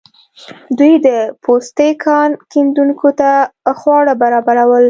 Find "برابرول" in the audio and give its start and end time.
4.21-4.79